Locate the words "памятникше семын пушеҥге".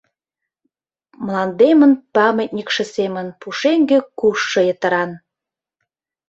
2.15-3.99